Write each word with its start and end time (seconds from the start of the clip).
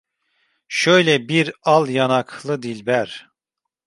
Şöyle 0.67 1.29
bir 1.29 1.51
al 1.63 1.89
yanaklı 1.89 2.61
dilber. 2.63 3.29